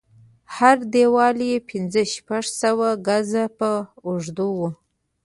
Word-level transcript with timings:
هر 0.55 0.77
دېوال 0.93 1.37
يې 1.49 1.57
پنځه 1.69 2.01
شپږ 2.13 2.43
سوه 2.61 2.87
ګزه 3.07 3.45
به 3.57 3.71
اوږد 4.05 4.37
و. 4.41 4.57